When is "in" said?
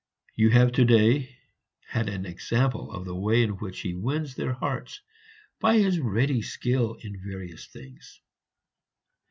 3.43-3.57, 7.01-7.21